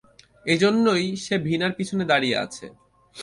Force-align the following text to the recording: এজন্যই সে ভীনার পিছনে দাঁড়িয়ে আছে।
এজন্যই 0.45 1.05
সে 1.15 1.35
ভীনার 1.37 1.71
পিছনে 1.71 2.03
দাঁড়িয়ে 2.05 2.37
আছে। 2.37 2.65